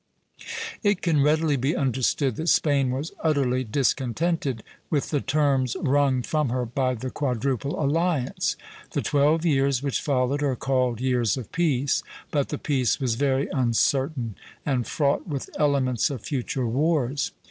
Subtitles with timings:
[0.81, 6.49] It can readily be understood that Spain was utterly discontented with the terms wrung from
[6.49, 8.55] her by the Quadruple Alliance.
[8.93, 12.01] The twelve years which followed are called years of peace,
[12.31, 14.33] but the peace was very uncertain,
[14.65, 17.29] and fraught with elements of future wars.